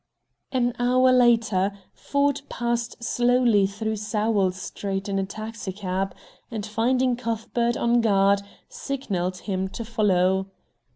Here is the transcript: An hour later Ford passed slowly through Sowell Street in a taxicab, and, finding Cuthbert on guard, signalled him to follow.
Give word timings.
An 0.51 0.73
hour 0.79 1.11
later 1.11 1.71
Ford 1.93 2.41
passed 2.49 3.03
slowly 3.03 3.67
through 3.67 3.97
Sowell 3.97 4.51
Street 4.51 5.07
in 5.07 5.19
a 5.19 5.25
taxicab, 5.27 6.15
and, 6.49 6.65
finding 6.65 7.15
Cuthbert 7.15 7.77
on 7.77 8.01
guard, 8.01 8.41
signalled 8.67 9.41
him 9.41 9.67
to 9.69 9.85
follow. 9.85 10.47